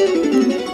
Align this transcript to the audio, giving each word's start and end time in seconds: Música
Música 0.00 0.69